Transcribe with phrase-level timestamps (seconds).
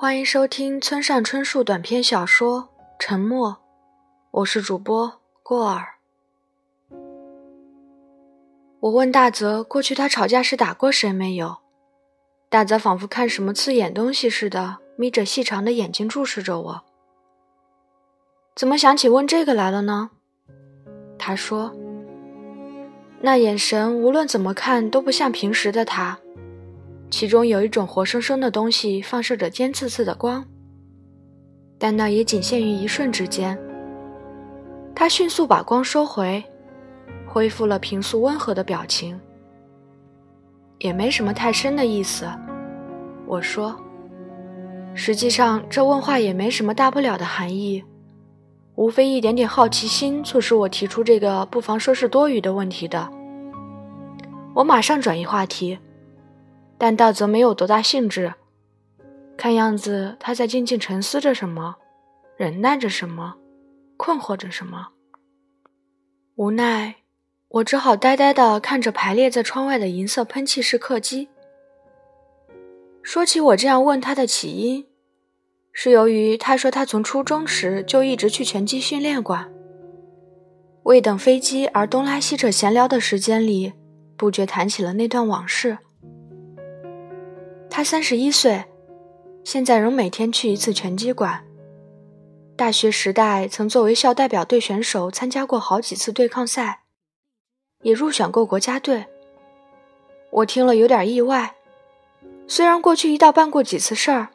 [0.00, 2.62] 欢迎收听村上春树短篇小说
[3.00, 3.50] 《沉默》，
[4.30, 5.94] 我是主播过儿。
[8.78, 11.56] 我问大泽，过去他吵架时打过谁没有？
[12.48, 16.82] 大泽仿佛看什么刺眼东西似的，眯着细长的眼睛注视着我。
[18.54, 20.10] 怎么想起问这个来了呢？
[21.18, 21.74] 他说
[23.22, 26.20] ：“那眼神无论怎么看都不像平时的他。”
[27.10, 30.44] 其中有一种活生生的东西放射着尖刺刺的光，
[31.78, 33.58] 但那也仅限于一瞬之间。
[34.94, 36.42] 他迅速把光收回，
[37.26, 39.18] 恢复了平素温和的表情。
[40.78, 42.26] 也没什么太深的意思，
[43.26, 43.74] 我说。
[44.94, 47.82] 实际上，这问话也没什么大不了的含义，
[48.74, 53.08] 无非一点点好奇心促使我提出这个不妨说是多余的问题的。
[54.54, 55.78] 我马上转移话题。
[56.78, 58.32] 但道泽没有多大兴致，
[59.36, 61.74] 看样子他在静静沉思着什么，
[62.36, 63.34] 忍耐着什么，
[63.96, 64.90] 困惑着什么。
[66.36, 66.94] 无奈，
[67.48, 71.28] 我只好呆呆地看着排列在窗外的银色喷气式客机。
[73.02, 74.86] 说起我这样问他的起因，
[75.72, 79.50] 是由于他说他从初中时就一直去拳击训练馆，
[80.84, 83.72] 未等飞机而东拉西扯闲聊的时间里，
[84.16, 85.78] 不觉谈起了那段往事。
[87.78, 88.64] 他三十一岁，
[89.44, 91.44] 现在仍每天去一次拳击馆。
[92.56, 96.80] 大学时代曾作为校代表队选手参加过好几次对抗赛，
[97.82, 99.06] 也入选过国家队。
[100.32, 101.54] 我听了有点意外，
[102.48, 104.30] 虽然过去一道办过几次事儿，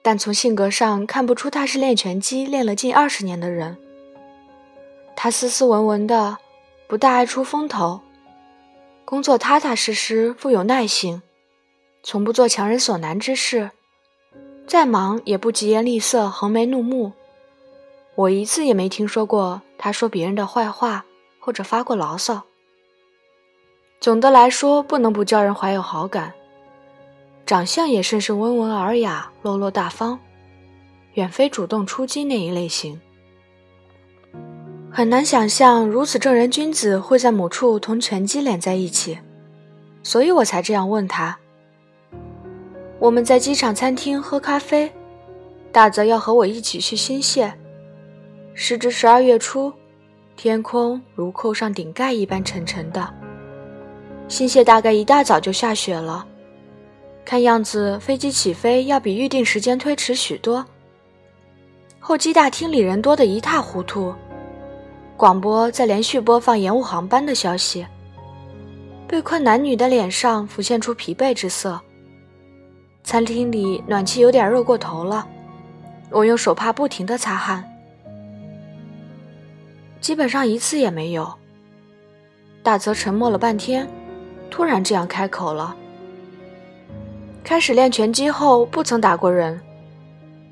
[0.00, 3.76] 但从性格上看不出他是练拳击练了近二十年的人。
[5.14, 6.38] 他斯斯文文的，
[6.88, 8.00] 不大爱出风头，
[9.04, 11.20] 工作踏踏实实，富有耐性。
[12.06, 13.70] 从不做强人所难之事，
[14.66, 17.12] 再忙也不疾言厉色、横眉怒目。
[18.14, 21.06] 我一次也没听说过他说别人的坏话
[21.40, 22.42] 或者发过牢骚。
[24.00, 26.34] 总的来说，不能不叫人怀有好感。
[27.46, 30.20] 长相也甚是温文尔雅、落落大方，
[31.14, 33.00] 远非主动出击那一类型。
[34.92, 39.18] 很难想象如此正人君子会在某处同拳击连在一起，
[40.02, 41.38] 所以我才这样问他。
[43.04, 44.90] 我们在机场餐厅喝咖啡，
[45.70, 47.52] 大泽要和我一起去新泻。
[48.54, 49.70] 时值十二月初，
[50.36, 53.06] 天空如扣上顶盖一般沉沉的。
[54.26, 56.26] 新泻大概一大早就下雪了，
[57.26, 60.64] 看样子飞机起飞要比预定时间推迟许多。
[62.00, 64.14] 候机大厅里人多得一塌糊涂，
[65.14, 67.86] 广播在连续播放延误航班的消息。
[69.06, 71.78] 被困男女的脸上浮现出疲惫之色。
[73.04, 75.28] 餐厅里暖气有点热过头了，
[76.10, 77.62] 我用手帕不停的擦汗，
[80.00, 81.34] 基本上一次也没有。
[82.62, 83.86] 大泽沉默了半天，
[84.50, 85.76] 突然这样开口了
[87.44, 89.60] ：“开始练拳击后不曾打过人，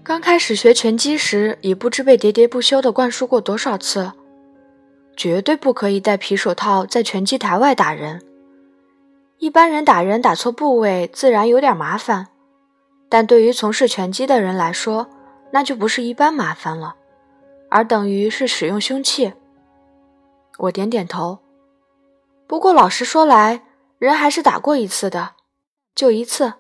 [0.04, 4.12] 刚开始学拳击时已不知被喋喋不休的灌输过多少次，
[5.16, 8.20] 绝对不可以戴皮手套在拳击台外打人。
[9.38, 12.28] 一般人打人打错部位，自然有点麻烦。”
[13.12, 15.06] 但对于从事拳击的人来说，
[15.50, 16.96] 那就不是一般麻烦了，
[17.70, 19.34] 而等于是使用凶器。
[20.56, 21.38] 我点点头。
[22.46, 23.64] 不过老实说来，
[23.98, 25.32] 人还是打过一次的，
[25.94, 26.54] 就一次。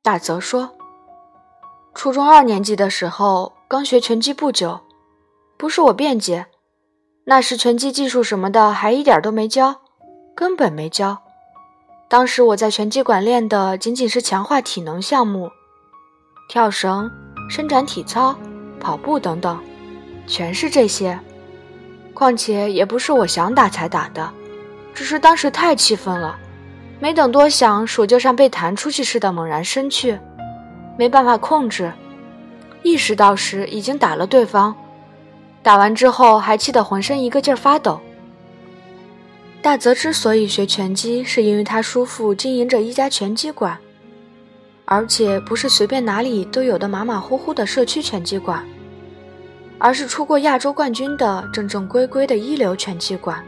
[0.00, 0.76] 大泽说
[1.92, 4.78] ：“初中二年级的时候，刚学拳击不久，
[5.58, 6.46] 不是我辩解，
[7.24, 9.80] 那时拳击技术什么的还一点都没教，
[10.36, 11.20] 根本没教。”
[12.12, 15.50] 当时我在拳击馆练的仅仅是强化体能项目，
[16.46, 17.10] 跳绳、
[17.48, 18.36] 伸展体操、
[18.78, 19.58] 跑步等等，
[20.26, 21.18] 全是这些。
[22.12, 24.30] 况且也不是我想打才打的，
[24.92, 26.36] 只是当时太气愤了，
[27.00, 30.20] 没等多想，手就像被弹出去似的猛然伸去，
[30.98, 31.90] 没办法控制，
[32.82, 34.76] 意识到时已经打了对方，
[35.62, 37.98] 打完之后还气得浑身一个劲儿发抖。
[39.62, 43.78] 大泽之所以学拳击，是因为他叔父经营着一家拳击馆，
[44.84, 48.66] 而且不是随便哪里都有的马马虎虎的社区拳击馆，
[49.78, 53.42] 而是出过亚洲冠军的正正规规的一流拳击馆。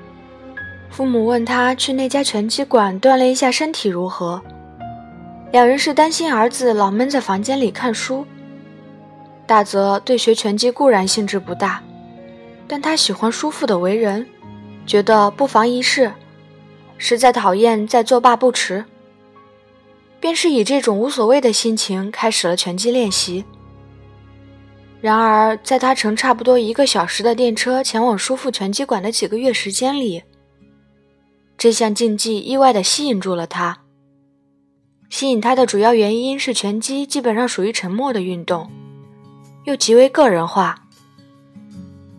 [0.89, 4.41] 父母问他去那家拳击馆锻炼一下身体如何，
[5.51, 8.25] 两人是担心儿子老闷在房间里看书。
[9.47, 11.83] 大泽对学拳击固然兴致不大，
[12.69, 14.25] 但他喜欢叔父的为人。
[14.87, 16.13] 觉得不妨一试，
[16.99, 18.85] 实在讨厌再作罢不迟。
[20.21, 23.45] 便是以这种无所谓的心情开始了拳击练习。
[25.03, 30.23] 然而，在他乘差不多一个小时的电车前往叔父拳击馆的几个月时间里，
[31.59, 33.83] 这项竞技意外地吸引住了他。
[35.11, 38.71] 吸引他的主要原因是拳击基本上属于沉默的运动，
[39.65, 40.84] 又极为个人化，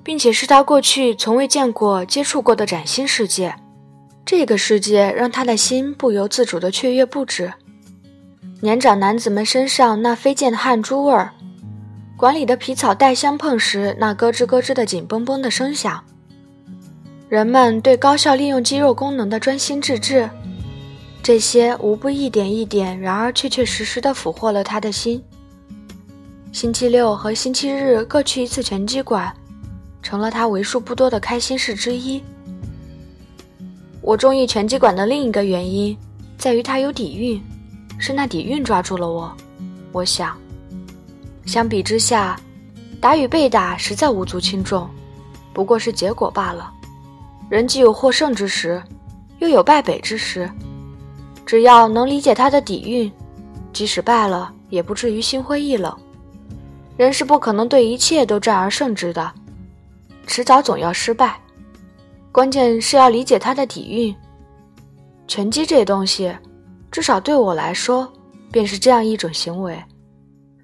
[0.06, 3.56] 并且是他过去从未见过、接触过的崭新世界。
[4.24, 7.52] 这个世界让他的心不由自主地雀跃不止。
[8.62, 11.34] 年长男子们身上那飞溅的汗珠味儿。
[12.16, 16.00] 馆里的皮草袋相碰时，那咯吱咯吱的紧绷绷的声响；
[17.28, 20.30] 人们对高效利用肌肉功能的专心致志，
[21.24, 25.22] 这些无不一点一点，然而确确实实地俘获了他的心。
[26.54, 29.36] 星期六和星期日各去一次拳击馆，
[30.06, 32.22] 成了他为数不多的开心事之一。
[34.04, 35.98] 我中意拳击馆的另一个原因，
[36.38, 37.42] 在于它有底蕴，
[37.98, 39.36] 是那底蕴抓住了我。
[39.92, 40.38] 我想。
[41.48, 42.40] 相比之下，
[43.02, 44.88] 打与被打实在无足轻重，
[45.52, 46.72] 不过是结果罢了。
[47.50, 48.80] 人既有获胜之时，
[49.40, 50.48] 又有败北之时。
[51.48, 53.12] 只要能理解他的底蕴，
[53.74, 55.92] 即使败了，也不至于心灰意冷。
[56.96, 59.32] 人是不可能对一切都战而胜之的，
[60.26, 61.40] 迟早总要失败。
[62.32, 64.16] 关键是要理解他的底蕴。
[65.28, 66.36] 拳击这东西，
[66.92, 68.12] 至少对我来说，
[68.52, 69.82] 便是这样一种行为。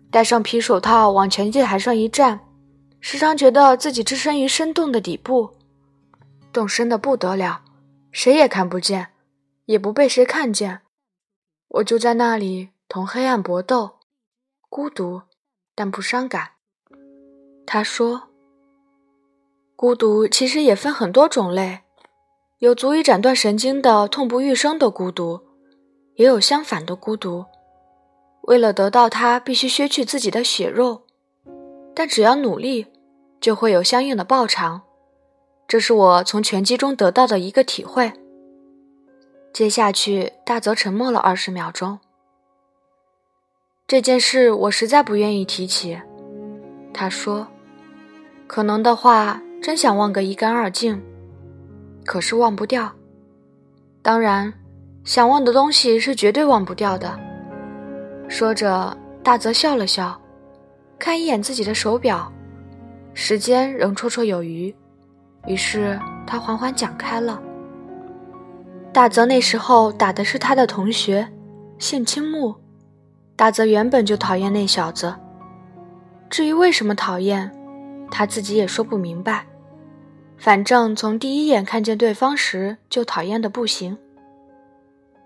[0.09, 2.39] 戴上皮手套往拳击台上一站，
[2.99, 5.49] 时常觉得自己置身于深洞的底部，
[6.51, 7.61] 洞深的不得了，
[8.11, 9.07] 谁也看不见，
[9.65, 10.81] 也不被谁看见。
[11.69, 13.99] 我就在那里同黑暗搏斗，
[14.69, 15.21] 孤独
[15.73, 16.49] 但不伤感。
[17.65, 18.29] 他说
[19.81, 21.79] ：“孤独其实也分很多种类，
[22.59, 25.41] 有足以斩断神经的痛不欲生的孤独，
[26.13, 27.45] 也有相反的孤独。”
[28.45, 31.01] 为了得到它，必须削去自己的血肉，
[31.95, 32.85] 但只要努力，
[33.39, 34.83] 就会有相应的报偿。
[35.67, 38.13] 这是我从拳击中得到的一个体会。
[39.51, 41.97] 接下去，大泽沉默了二十秒钟。
[43.87, 45.99] 这件事我实在不愿意提起，
[46.93, 47.47] 他说
[48.45, 50.99] ：“可能的话，真想忘个一干二净，
[52.03, 52.91] 可是忘不掉。
[54.01, 54.51] 当然，
[55.03, 57.19] 想忘的东西是绝对忘不掉的。”
[58.27, 60.19] 说着，大泽笑了笑，
[60.97, 62.31] 看一眼自己的手表，
[63.13, 64.73] 时间仍绰绰有余。
[65.45, 67.39] 于是他缓缓讲开了。
[68.91, 71.27] 大泽那时候打的是他的同学，
[71.77, 72.55] 姓青木。
[73.35, 75.13] 大泽原本就讨厌那小子，
[76.31, 77.51] 至于为什么讨厌，
[78.09, 79.45] 他自己也说不明白。
[80.41, 83.95] 反正从第一眼看见对方时就讨厌的不行。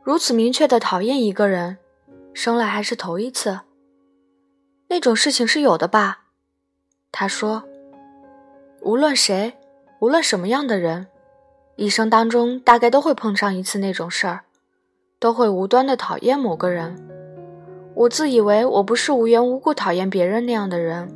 [0.03, 1.77] 如此明确的讨厌一个人。
[2.33, 3.62] 生来还是头一次，
[4.89, 6.25] 那种事情是有的吧？
[7.09, 7.63] 他说
[8.83, 9.53] ：“无论谁，
[10.01, 11.07] 无论什么样的人，
[11.77, 14.41] 一生当中大概都会碰上一次那种事儿，
[15.17, 16.94] 都会无端的讨厌某个人。
[17.94, 21.09] 我自以为我不是无缘无故讨厌别人那样的人，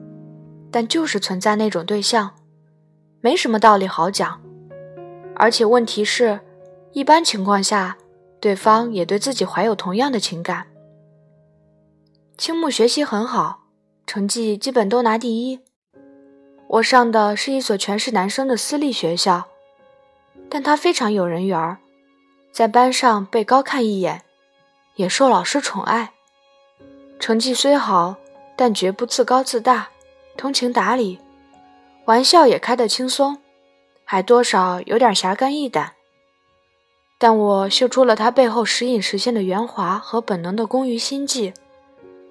[0.72, 2.32] 但就是存在那种对象，
[3.22, 4.42] 没什么道理好讲。
[5.36, 6.40] 而且问题是，
[6.92, 7.98] 一般情况下，
[8.40, 10.68] 对方也对自己怀有同样的情感。”
[12.38, 13.64] 青木学习很好，
[14.08, 15.60] 成绩基本都拿第一。
[16.68, 19.48] 我上的是一所全是男生的私立学校，
[20.50, 21.80] 但他非常有人缘儿，
[22.52, 24.22] 在班上被高看一眼，
[24.96, 26.12] 也受老师宠爱。
[27.20, 28.16] 成绩虽好，
[28.56, 29.90] 但绝不自高自大，
[30.38, 31.20] 通情达理，
[32.10, 33.38] 玩笑也开得轻松，
[34.04, 35.94] 还多少有点侠肝义胆。
[37.20, 41.54] 但我嗅出了他背后时隐时现的圆滑和本能的攻于心计。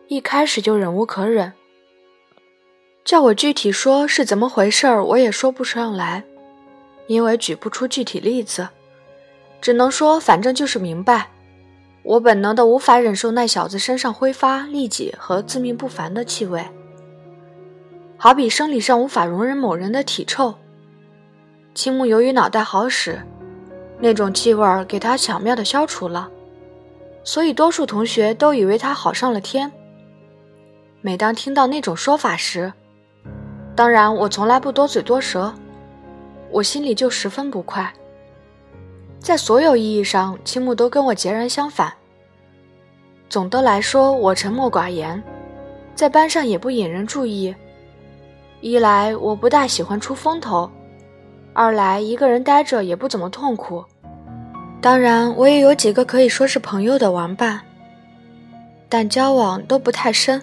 [0.09, 1.53] 一开始就忍无可忍，
[3.05, 6.25] 叫我具体说是怎么回事儿，我也说不上来，
[7.07, 8.71] 因为举不出具体例子，
[9.61, 11.31] 只能说反正就是明白，
[12.03, 16.67] 我本能的无法忍受那小子身上挥发利己和自命不凡的气味，
[18.21, 20.53] 好比生理上无法容忍某人的体臭。
[21.73, 23.23] 青木由于脑袋好使，
[24.01, 26.29] 那种气味儿给他巧妙的消除了，
[27.23, 29.71] 所以多数同学都以为他好上了天。
[31.01, 32.73] 每当听到那种说法时，
[33.77, 35.55] 当然我从来不多嘴多舌，
[36.51, 37.93] 我心里就十分不快。
[39.21, 41.93] 在所有意义上，青木都跟我截然相反。
[43.29, 45.23] 总的来说，我沉默寡言，
[45.95, 47.55] 在班上也不引人注意。
[48.61, 50.71] 一来我不大喜欢出风头，
[51.53, 53.85] 二来一个人待着也不怎么痛苦。
[54.81, 57.61] 当然，我也有几个可以说是朋友的玩伴。
[58.89, 60.43] 但交往都不太深。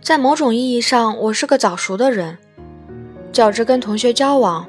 [0.00, 2.36] 在某种意义上，我是个早熟的人。
[3.32, 4.66] 较之跟同学交往，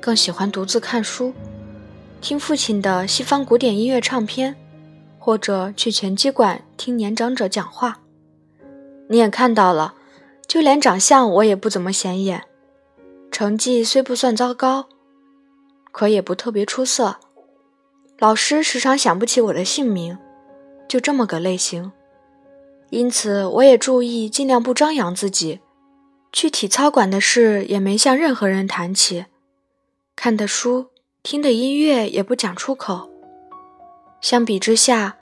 [0.00, 1.32] 更喜欢独自看书，
[2.20, 4.54] 听父亲的西方古典音乐唱片，
[5.18, 7.98] 或者去拳击馆听年长者讲话。
[9.08, 9.94] 你也看到了，
[10.46, 12.44] 就连长相我也不怎么显眼，
[13.30, 14.86] 成绩虽不算糟糕，
[15.90, 17.16] 可也不特别出色。
[18.18, 20.16] 老师时常想不起我的姓名，
[20.86, 21.92] 就这么个类型。
[22.90, 25.60] 因此，我也注意尽量不张扬自己。
[26.32, 29.26] 去体操馆的事也没向任何人谈起，
[30.16, 30.90] 看的书、
[31.22, 33.08] 听的音乐也不讲出口。
[34.20, 35.16] 相比之下，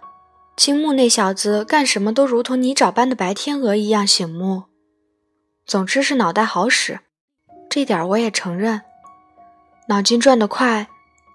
[0.56, 4.64] 青木那小子干什么都如同泥沼般的白天鹅一样醒目。
[5.64, 7.00] 总之是脑袋好使，
[7.70, 8.82] 这点我也承认。
[9.88, 10.88] 脑筋转得快，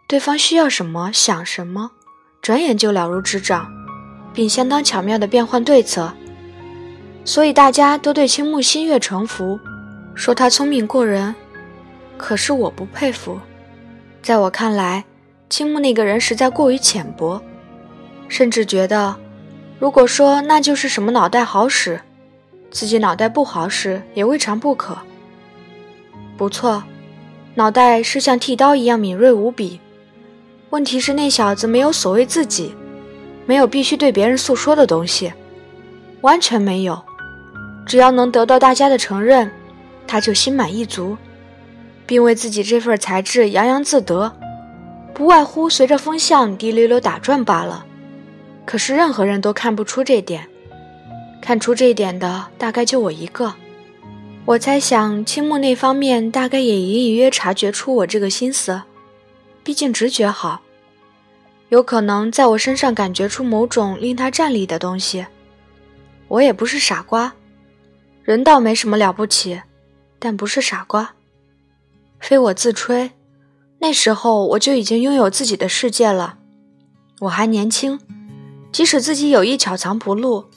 [0.08, 1.92] 对方需要什么想什么，
[2.42, 3.72] 转眼就了如指掌，
[4.34, 6.14] 并相当巧妙地变换对策。
[7.24, 9.60] 所以大家都对青木心悦诚服，
[10.14, 11.34] 说他聪明过人。
[12.18, 13.40] 可是我不佩服，
[14.22, 15.06] 在我看来，
[15.50, 17.42] 青木那个人实在过于浅薄，
[18.28, 19.16] 甚至觉得，
[19.80, 22.02] 如果说那就是什么脑袋好使，
[22.72, 24.98] 自己脑袋不好使也未尝不可。
[26.38, 26.84] 不错，
[27.56, 29.80] 脑袋是像剃刀一样敏锐无比。
[30.70, 32.76] 问题是那小子没有所谓自己，
[33.46, 35.32] 没有必须对别人诉说的东西，
[36.22, 37.02] 完全没有。
[37.86, 39.50] 只要能得到大家的承认，
[40.06, 41.18] 他就心满意足，
[42.06, 44.34] 并为自己这份才智洋洋自得，
[45.14, 47.86] 不外乎随着风向滴溜溜打转罢了。
[48.66, 50.50] 可是任何人都看不出这点，
[51.48, 53.54] 看出这一点的大概就我一个。
[54.44, 58.82] 我猜想青木那方面大概也隐隐约察觉出我这个心思，
[59.64, 60.60] 毕竟直觉好，
[61.70, 65.26] 有可能在我身上感觉出某种令他站立的东西。
[66.28, 67.34] 我也不是傻瓜。
[68.24, 69.62] 人倒没什么了不起，
[70.20, 71.14] 但不是傻瓜。
[72.20, 73.12] 非我自吹，
[73.80, 76.40] 那时候我就已经拥有自己的世界了。
[77.22, 77.98] 我还年轻，
[78.70, 80.50] 即使自己有意巧藏不露，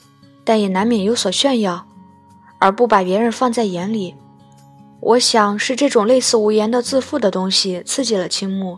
[0.51, 1.87] 但也难免有所炫耀，
[2.59, 4.13] 而不把别人放在眼里。
[4.99, 8.77] 我想是这种类似无言的自负的东西刺激了青木。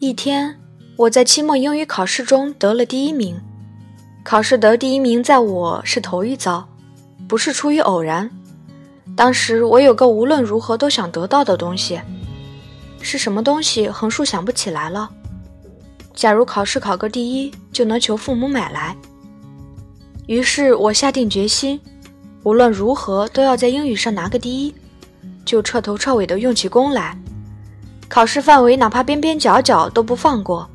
[0.00, 0.60] 一天，
[0.98, 3.40] 我在期末英语考试中得了第一名。
[4.22, 6.68] 考试得第一名，在我是头一遭。
[7.26, 8.30] 不是出于偶然，
[9.16, 12.02] 当时我有个无论如何都想得到的东西，
[13.00, 13.88] 是什么东西？
[13.88, 15.08] 横竖想不起来了。
[16.12, 18.94] 假如考试考个第一，就能求父母买来。
[20.32, 21.78] 于是我下定决心，
[22.42, 24.74] 无论如何都要在英语上拿个第一，
[25.44, 27.14] 就彻头彻尾的用起功来。
[28.08, 30.66] 考试范围哪怕边边角角都不放过，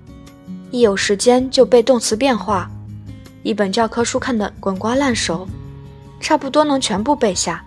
[0.70, 2.70] 一有时间就背动词变化，
[3.42, 5.48] 一本教科书看得滚瓜烂熟。
[6.20, 7.66] 差不多能全部背下，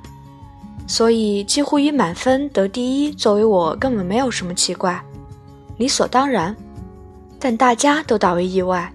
[0.86, 5.04] 所以几乎以满分得第一，作为我根本没有什么奇怪，
[5.76, 6.54] 理所当然。
[7.40, 8.94] 但大家都大为意外，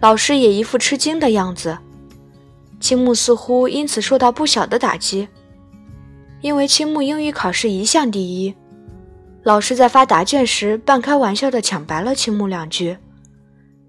[0.00, 1.76] 老师也一副吃惊的样子。
[2.78, 5.28] 青木似乎因此受到不小的打击，
[6.40, 8.54] 因为青木英语考试一向第一。
[9.42, 12.98] 老师在发答卷时半开玩笑地抢白了青木两句，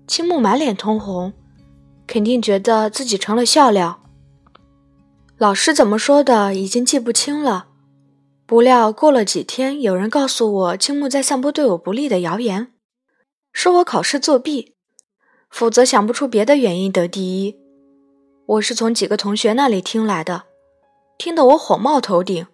[0.08, 1.34] 青木满脸通红，
[2.06, 4.02] 肯定觉得自己成了笑料。
[5.38, 7.68] 老师怎么说的，已经记不清了。
[8.46, 12.72] 不料过了几天，有人告诉我青木在散播对我不利的谣言，
[13.52, 14.76] 说我考试作弊，
[15.50, 17.67] 否则想不出别的原因得第一。
[18.48, 20.44] 我是从几个同学那里听来的，
[21.18, 22.48] 听得我火冒头顶。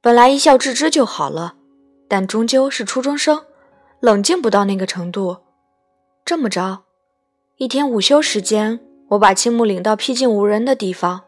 [0.00, 1.54] 本来一笑置之就好了，
[2.08, 3.44] 但终究是初中生，
[4.00, 5.36] 冷静不到那个程度。
[6.24, 6.84] 这么着，
[7.58, 11.24] 一天午休时间，我把青木领到僻静无人的地方。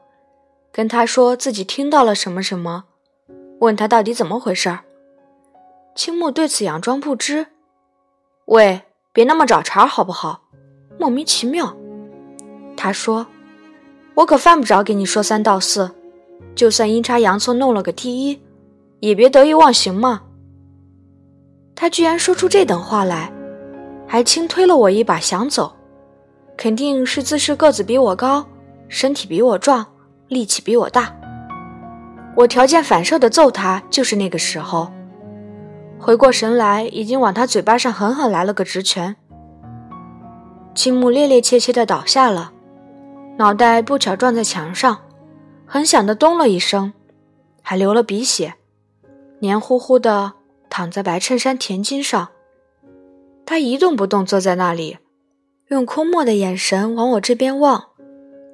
[0.72, 2.84] 跟他说自己听到了什么什么，
[3.60, 4.80] 问他到底怎么回事儿。
[5.94, 7.48] 青木对此佯装不知。
[8.46, 8.80] 喂，
[9.12, 10.40] 别那么找茬好不好？
[10.98, 11.76] 莫名其妙。
[12.76, 13.26] 他说
[14.14, 15.90] ：“我可犯不着给你说三道四，
[16.54, 18.40] 就算阴差阳错弄了个第一，
[19.00, 20.22] 也别得意忘形嘛。”
[21.74, 23.32] 他居然说出这等话来，
[24.06, 25.74] 还轻推了我一把想走，
[26.56, 28.46] 肯定是自视个子比我高，
[28.88, 29.86] 身体比我壮。
[30.28, 31.14] 力气比我大，
[32.34, 34.90] 我条件反射的揍他，就是那个时候。
[35.98, 39.16] 回过神来，已经往他嘴巴上狠狠来了个直拳。
[40.74, 42.52] 青木趔趔趄趄的倒下了，
[43.36, 45.02] 脑袋不巧撞在墙上，
[45.66, 46.92] 很响的咚了一声，
[47.62, 48.54] 还流了鼻血，
[49.40, 50.34] 黏糊糊的
[50.70, 52.28] 躺在白衬衫田巾上。
[53.44, 54.98] 他一动不动坐在那里，
[55.68, 57.86] 用空漠的眼神往我这边望。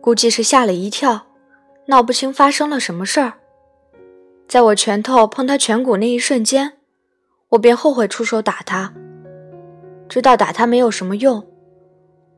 [0.00, 1.26] 估计是吓了一跳，
[1.88, 3.34] 闹不清发生了什么事儿。
[4.48, 6.78] 在我拳头碰他颧骨那一瞬间，
[7.50, 8.94] 我便后悔出手打他。
[10.08, 11.46] 知道打他没有什么用，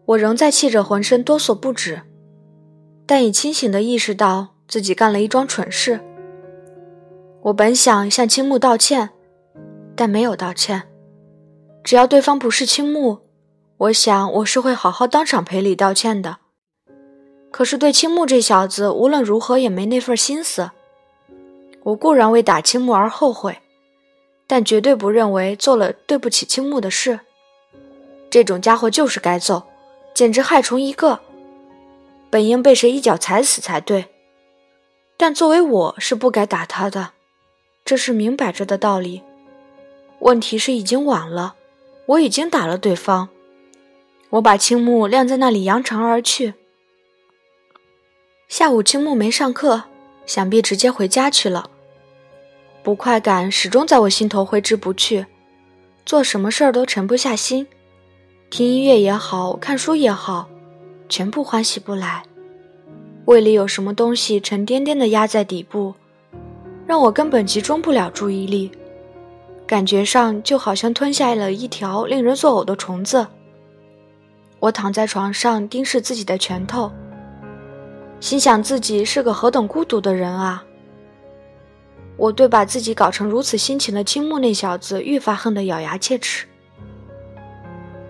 [0.07, 2.03] 我仍在气着浑身哆嗦不止，
[3.15, 6.01] 但已清醒地意识到自己干了一桩蠢事。
[7.43, 9.11] 我本想向青木道歉，
[9.95, 10.85] 但没有道歉。
[11.85, 13.19] 只要对方不是青木，
[13.77, 16.39] 我想我是会好好当场赔礼道歉的。
[17.51, 20.71] 可是对青木这小子，无论如何也没那份心思。
[21.83, 23.59] 我固然为打青木而后悔，
[24.47, 27.21] 但绝对不认为做了对不起青木的事。
[28.31, 29.65] 这种家伙就是该揍，
[30.15, 31.21] 简直害虫一个，
[32.33, 34.07] 本应被谁一脚踩死才对。
[35.19, 37.11] 但作为我是不该打他的，
[37.85, 39.23] 这是明摆着的道理。
[40.21, 41.57] 问题是已经晚了，
[42.07, 43.29] 我已经打了对方。
[44.31, 46.55] 我把青木晾在那里，扬长而去。
[48.49, 49.83] 下午青木没上课，
[50.25, 51.69] 想必直接回家去了。
[52.83, 55.27] 不快感始终在我心头挥之不去，
[56.07, 57.67] 做什么事儿都沉不下心，
[58.49, 60.49] 听音乐也好看书也好，
[61.13, 62.23] 全部欢喜不来。
[63.27, 65.95] 胃里有什么东西沉甸甸的压在底部，
[66.87, 68.73] 让我根本集中不了注意力，
[69.67, 73.27] 感觉上就好像吞下了一条令人作呕的虫子。
[74.59, 76.91] 我躺在床上盯视自己的拳头，
[78.19, 80.65] 心想自己是个何等孤独的人啊。
[82.17, 86.47] 我对把自己搞成如此心情的青木那小子愈发恨得咬牙切齿。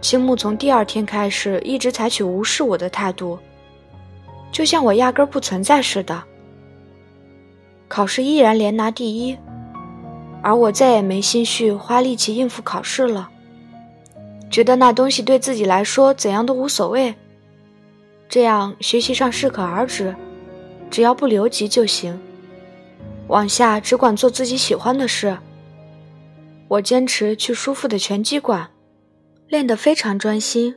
[0.03, 3.39] 青木从第二天开始一直采取无视我的态度，
[4.51, 6.23] 就像我压根不存在似的。
[7.87, 9.39] 考试依然连拿第一，
[10.43, 13.31] 而我再也没心绪花力气应付考试了，
[14.51, 17.15] 觉得那东西对自己来说怎样都无所谓，
[18.29, 20.15] 这样学习上适可而止，
[20.91, 22.21] 只要不留级就行。
[23.29, 25.39] 往下只管做自己喜欢的事。
[26.67, 28.69] 我坚持去叔父的拳击馆，
[29.53, 30.75] 练得非常专心。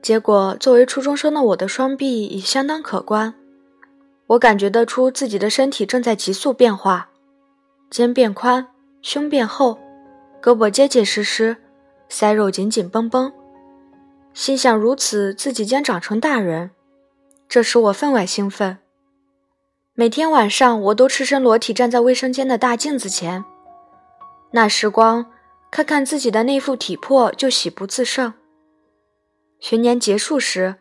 [0.00, 3.34] 结果，作为初中生的我的双臂已相当可观。
[4.28, 7.08] 我感觉得出自己的身体正在急速变化，
[7.90, 8.68] 肩变宽，
[9.02, 9.76] 胸变厚，
[10.40, 11.56] 胳膊结结实实，
[12.08, 13.32] 腮肉紧紧绷绷。
[14.32, 16.70] 心想如此，自己将长成大人，
[17.48, 18.78] 这使我分外兴奋。
[19.94, 23.44] 每天晚上，我都赤身裸体站在卫生间的大镜子前，
[24.52, 25.26] 那时光，
[25.74, 28.32] 看看自己的那副体魄就喜不自胜。
[29.58, 30.76] 学年结束时，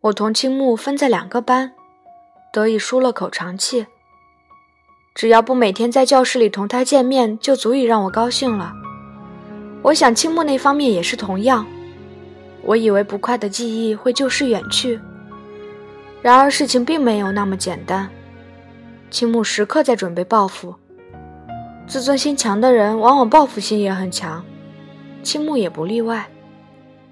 [0.00, 1.74] 我同青木分在两个班，
[2.52, 3.86] 得以舒了口长气。
[5.14, 8.72] 只要不每天在教室里同他见面，就足以让我高兴了。
[9.82, 11.64] 我想青木那方面也是同样。
[12.64, 15.00] 我以为不快的记忆会就事远去，
[16.20, 18.10] 然而事情并没有那么简单。
[19.08, 20.74] 青木时刻在准备报复，
[21.88, 24.44] 自尊心强的人往往报复心也很强，
[25.22, 26.28] 青木也不例外，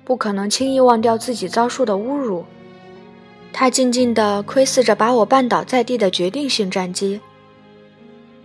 [0.05, 2.45] 不可能轻易忘掉自己遭受的侮辱。
[3.53, 7.21] 他静静地窥视着把我绊倒在地的决定性战机。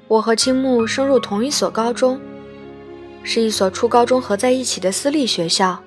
[0.07, 2.21] 我和青木升入同一所高中，
[3.23, 5.79] 是一所初高中合在一起的私立学校，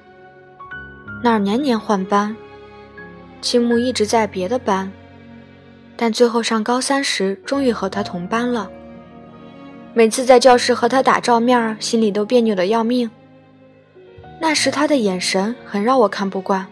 [1.23, 2.35] 那儿年年换班，
[3.41, 4.91] 青木一直在别的班。
[5.97, 8.69] 但最后上高三时，终于和他同班了。
[9.95, 13.11] 每次在教室和他打照面，心里都别扭的要命。
[14.41, 16.67] 那时他的眼神很让我看不惯。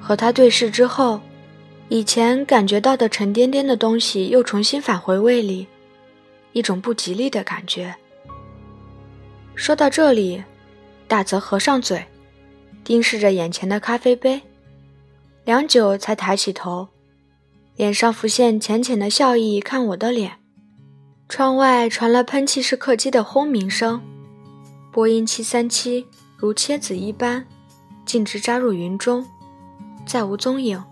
[0.00, 1.20] 和他对视之后，
[1.88, 5.66] 以前感觉到的沉甸甸的东西又重新返回胃里，
[6.52, 7.94] 一种不吉利的感觉。
[9.54, 10.42] 说到这里，
[11.06, 12.02] 大泽合上嘴，
[12.82, 14.40] 盯视着眼前的咖啡杯，
[15.44, 16.88] 良久才抬起头。
[17.76, 20.39] 脸上浮现浅浅的笑意，看我的脸。
[21.30, 24.02] 窗外传来喷气式客机的轰鸣声，
[24.90, 27.46] 波音七三七如切子一般，
[28.04, 29.24] 径直扎入云中，
[30.04, 30.82] 再无踪影。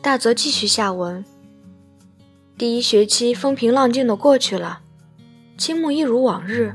[0.00, 1.22] 大泽继续下文：
[2.56, 4.80] 第一学期风平浪静的过去了，
[5.58, 6.74] 青木一如往日。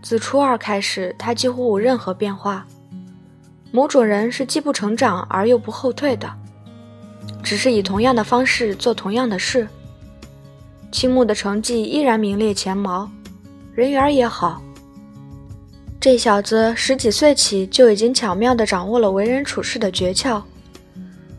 [0.00, 2.64] 自初二开始，他几乎无任何变化。
[3.72, 6.32] 某种人是既不成长而又不后退的。
[7.42, 9.66] 只是以同样的方式做同样的事。
[10.92, 13.10] 青木的成绩依然名列前茅，
[13.74, 14.62] 人缘也好。
[16.00, 20.40] 这小子十几岁起就已经巧妙地掌握了为人处事的诀窍，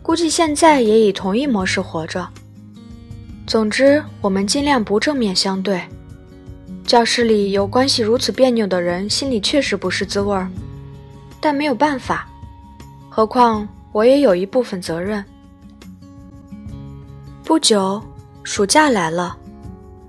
[0.04, 2.28] 估计现在也以同一模式活着。
[3.46, 5.82] 总之，我们尽量不正面相对。
[6.86, 10.50] 教室里有关系如此别扭的人，心里确实不是滋味儿，
[11.40, 12.28] 但没有办法。
[13.10, 15.24] 何况我也有一部分责任。
[17.44, 18.02] 不久，
[18.48, 19.38] 暑假来了。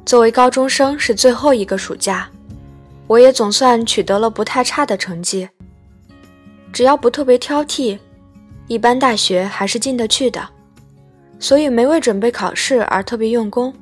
[0.06, 2.30] 作为高中生，是最后一个暑假，
[3.08, 5.48] 我也总算取得了不太差的成绩。
[6.72, 7.98] 只要不特别挑剔，
[8.68, 10.48] 一般大学还是进得去的。
[11.40, 13.74] 所以没为准备考试而特别用功，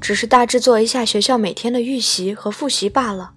[0.00, 3.30] 只是大致做一下学校每天的预习和复习罢了，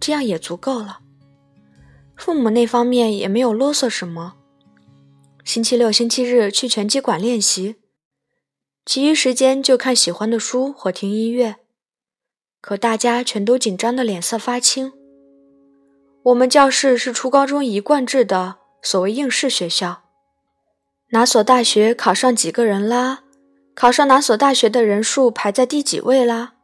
[0.00, 1.00] 这样也足够了。
[2.16, 4.36] 父母那方面也没有啰嗦什么。
[5.44, 7.76] 星期六、星期日去拳击馆练习，
[8.90, 11.58] 其余时间就看喜欢的书或听音乐。
[12.60, 14.92] 可大家全都紧张的脸色发青。
[16.24, 20.02] 我们教室是初高中一贯制的所谓应试学校。
[21.10, 23.20] 哪所大学考上几个人啦？
[23.76, 26.54] 考上哪所大学的人数排在第几位啦？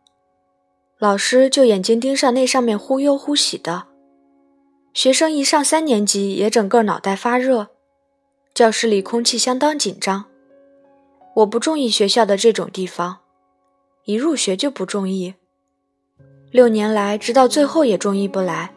[0.98, 3.86] 老师就眼睛盯上那上面忽忧忽喜的。
[4.92, 7.68] 学生一上三年级也整个脑袋发热，
[8.52, 10.24] 教室里空气相当紧张。
[11.36, 13.18] 我不中意学校的这种地方，
[14.06, 15.34] 一入学就不中意。
[16.50, 18.70] 六年来，直到最后也中意不来。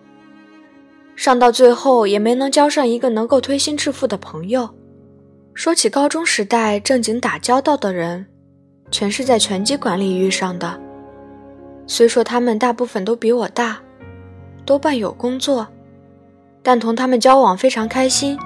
[1.16, 4.70] 上到最后也没能交上一个能够推心置腹的朋友。
[5.54, 8.26] 说起高中时代正经打交道的人，
[8.92, 10.78] 全是在拳击馆里遇上的。
[11.88, 13.80] 虽说他们大部分都比我大，
[14.66, 15.66] 多半有工作，
[16.62, 18.38] 但同他们交往非常开心。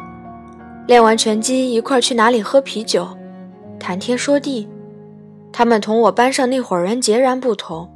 [0.86, 3.08] 练完拳击一块去哪里喝啤酒，
[3.84, 4.66] 谈天说地。
[5.52, 7.92] 他们同我班上那伙人截然不同，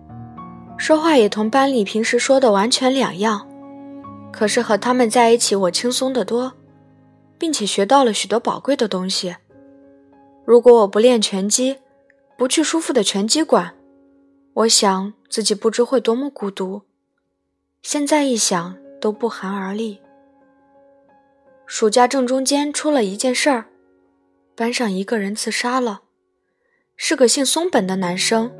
[0.77, 3.47] 说话也同班里平时说的完全两样。
[4.33, 6.51] 可是和他们在一起，我轻松得多。
[7.39, 9.35] 并且学到了许多宝贵的东西。
[10.43, 11.77] 如果我不练拳击，
[12.35, 13.75] 不去舒服的拳击馆，
[14.55, 16.81] 我想自己不知会多么孤独。
[17.83, 19.99] 现在一想，都不寒而栗。
[21.67, 23.65] 暑假正中间出了一件事儿，
[24.57, 26.01] 班上一个人自杀了，
[26.95, 28.51] 是个姓松本的男生。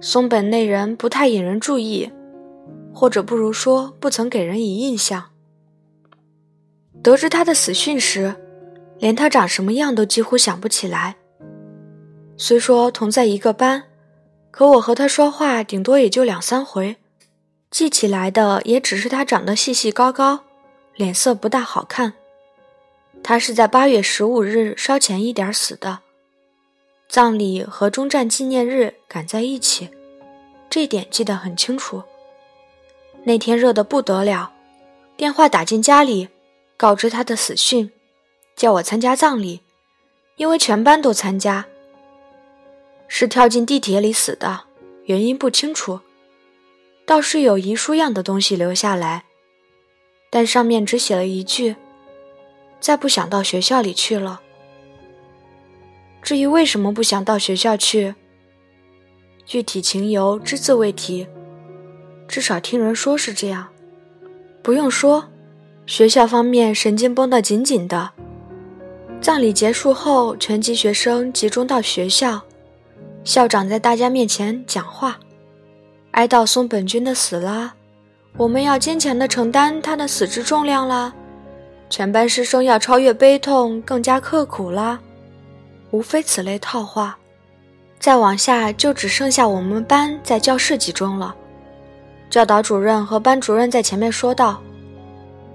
[0.00, 2.10] 松本那人不太引人注意，
[2.92, 5.30] 或者不如说，不曾给人以印象。
[7.00, 8.34] 得知他的死讯时，
[8.98, 11.14] 连他长什么样都几乎想不起来。
[12.36, 13.84] 虽说同在一个班，
[14.50, 16.96] 可我和他说话顶多也就两三回，
[17.70, 20.40] 记起来的也只是他长得细细高高，
[20.96, 22.14] 脸色不大好看。
[23.22, 26.00] 他是在八月十五日稍前一点死的，
[27.08, 29.90] 葬礼和中战纪念日赶在一起，
[30.70, 32.02] 这点记得很清楚。
[33.24, 34.52] 那天热得不得了，
[35.16, 36.28] 电话打进家里。
[36.76, 37.90] 告知他的死讯，
[38.54, 39.62] 叫我参加葬礼，
[40.36, 41.66] 因为全班都参加。
[43.08, 44.60] 是跳进地铁里死的，
[45.06, 45.98] 原因不清楚。
[47.04, 49.24] 倒是有遗书样的东西留下来，
[50.30, 51.74] 但上面只写了一句
[52.80, 54.40] ：“再不想到学校里去了。”
[56.22, 58.14] 至于为什么不想到学校去，
[59.46, 61.26] 具体情由只字未提，
[62.26, 63.68] 至少听人说是这样。
[64.62, 65.28] 不用说。
[65.86, 68.10] 学校方面神经绷得紧紧的。
[69.22, 72.42] 葬礼结束后，全级学生集中到学校，
[73.24, 75.18] 校长在大家面前讲话，
[76.10, 77.74] 哀悼松本君的死啦，
[78.36, 81.14] 我们要坚强地承担他的死之重量啦，
[81.90, 85.00] 全班师生要超越悲痛，更加刻苦啦，
[85.90, 87.18] 无非此类套话。
[87.98, 91.34] 再往下就只剩下我们班在教室集中了，
[92.30, 94.62] 教导主任和班主任在前面说道。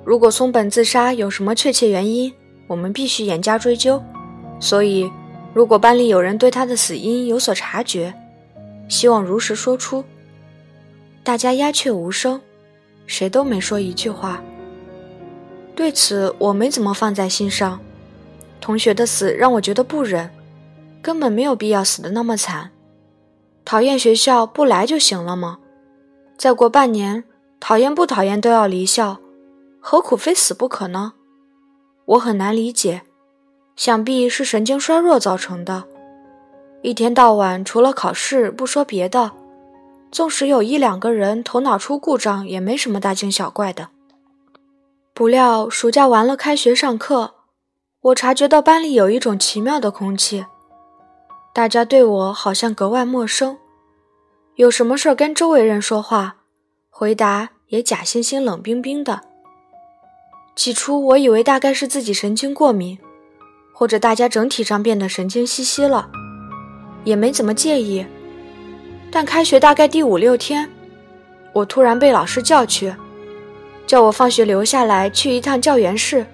[0.04, 2.34] 如果松本自杀有什么确切原因，
[2.68, 4.02] 我们必须严加追究。
[4.60, 5.10] 所以，
[5.54, 8.14] 如果班里有人对他的死因有所察觉，
[8.90, 10.04] 希望如实说出。
[11.24, 12.42] 大家鸦雀无声，
[13.08, 14.44] 谁都没说一句话。
[15.76, 17.80] 对此，我没怎么放在心上。
[18.62, 20.30] 同学的死让我觉得不忍，
[21.02, 22.72] 根本没有必要死得那么惨。
[23.66, 25.58] 讨厌学校不来就行了吗？
[26.38, 27.24] 再过半年，
[27.60, 29.18] 讨厌不讨厌都要离校。
[29.80, 31.14] 何苦非死不可呢？
[32.06, 33.02] 我很难理解，
[33.76, 35.86] 想必是神经衰弱造成的。
[36.82, 39.32] 一天到晚除了考试不说别的，
[40.12, 43.90] 纵使有一两个人头脑出故障，也没什么大惊小怪的。
[45.16, 47.36] 不料暑假完了，开学上课，
[48.02, 50.48] 我察觉到班里有一种奇妙的空气，
[51.54, 53.56] 大家对我好像格外陌生。
[54.56, 56.38] 有什么事跟周围人说话，
[56.90, 59.22] 回答也假惺惺、冷冰冰的。
[60.56, 62.98] 起初我以为大概是自己神经过敏，
[63.72, 66.10] 或者大家整体上变得神经兮兮了，
[67.04, 68.04] 也没怎么介意。
[69.12, 70.68] 但开学大概第五六天，
[71.54, 72.96] 我突然被老师叫去，
[73.86, 76.26] 叫我放学留下来去一趟教员室。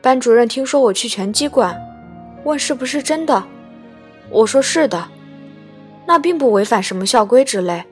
[0.00, 1.76] 班主任听说我去拳击馆，
[2.44, 3.42] 问是不是真的，
[4.30, 5.08] 我说是的，
[6.06, 7.84] 那并不违反什么校规之类。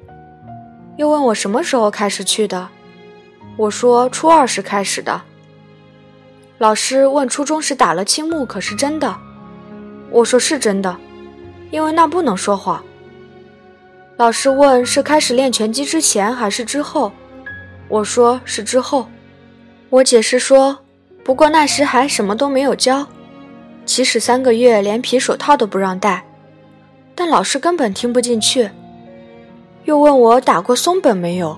[0.96, 2.68] 又问我什么时候开始去的，
[3.56, 5.20] 我说初二时开始的。
[6.58, 9.14] 老师问初中时打了青木可是真的，
[10.10, 10.96] 我说是真的，
[11.70, 12.82] 因为那不能说谎。
[14.16, 17.12] 老师问是开始练拳击之前还是之后，
[17.88, 19.06] 我说是之后。
[19.88, 20.78] 我解释说，
[21.22, 23.06] 不过那时还什么都没有教，
[23.84, 26.24] 起始三个月连皮手套都不让戴，
[27.14, 28.68] 但老师根本听不进去。
[29.84, 31.56] 又问我打过松本没有，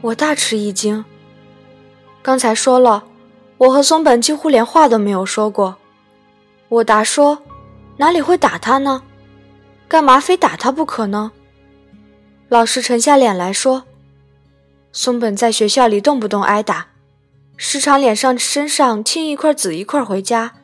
[0.00, 1.04] 我大吃一惊。
[2.20, 3.04] 刚才说了，
[3.56, 5.76] 我和松本几乎连话都没有说过。
[6.68, 7.38] 我答说，
[7.96, 9.00] 哪里会打他呢？
[9.86, 11.30] 干嘛非打他不可呢？
[12.48, 13.84] 老师沉下脸来说
[15.00, 16.88] ：“松本在学校里动不动挨打，
[17.56, 20.54] 时常脸上身上青一块紫一块回家。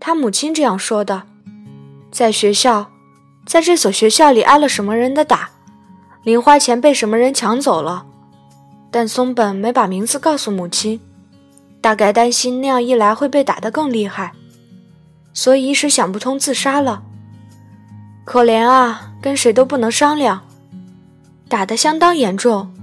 [0.00, 1.22] 他母亲这样说的，
[2.10, 2.90] 在学校，
[3.46, 5.50] 在这所学校里挨了什么人的打，
[6.24, 8.06] 零花钱被什么人抢走了。
[8.90, 11.00] 但松本没把名字告诉母亲，
[11.80, 14.32] 大概担心那样一来会被打得更厉害，
[15.32, 17.04] 所以一时想不通自杀了。
[18.24, 20.40] 可怜啊，跟谁都不能商量。”
[21.48, 22.74] 打得相当严重，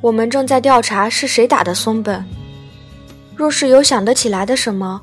[0.00, 2.24] 我们正在调查是谁打的松本。
[3.36, 5.00] 若是有想得起来的什么，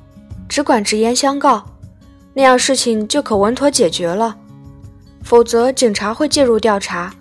[0.49, 1.63] 只管直言相告，
[2.33, 4.35] 那样事情就可稳妥解决了。
[5.23, 7.13] 否则警察会介入调查，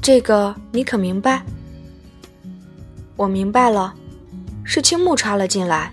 [0.00, 1.42] 这个你可明白？
[3.16, 3.92] 我明白了，
[4.64, 5.92] 是青木插了进来。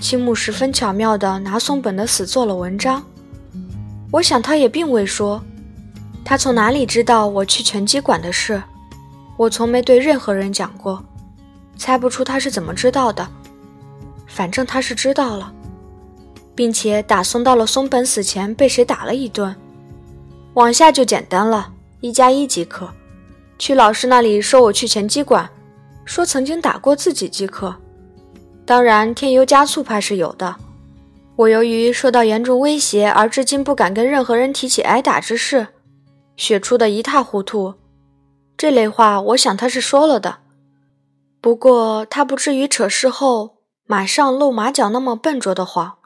[0.00, 3.02] 青木十分巧妙地拿松本的死做了文章。
[4.10, 5.42] 我想他也并未说。
[6.24, 8.62] 他从哪里知道我去拳击馆的事？
[9.36, 11.04] 我从没对任何人讲过，
[11.76, 13.28] 猜不出他是怎么知道的。
[14.26, 15.52] 反正他是知道了，
[16.54, 19.54] 并且打送到了松本死前被谁打了一顿。
[20.54, 21.70] 往下就简单了，
[22.00, 22.88] 一加一即可。
[23.58, 25.48] 去老师那里说我去拳击馆，
[26.04, 27.74] 说曾经打过自己即可。
[28.64, 30.56] 当然添油加醋怕是有的。
[31.36, 35.68] 我由于受到严重威胁而至今不敢跟任何人提起挨打之事。
[36.36, 37.74] 血出的一塌糊涂，
[38.56, 40.38] 这类话我想他是说了的，
[41.40, 45.98] 不过他不至于扯事后马上露马脚那么笨拙的谎，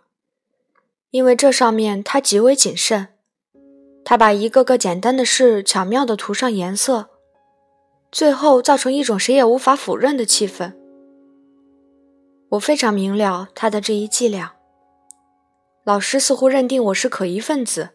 [1.10, 3.08] 因为这上面他极为谨慎，
[4.04, 7.10] 他把一个个简单的事巧妙地涂上颜色，
[8.10, 10.72] 最后造成一种谁也无法否认的气氛。
[12.50, 14.54] 我非常明了他的这一伎俩。
[15.84, 17.90] 老师似乎认定我是可疑分子。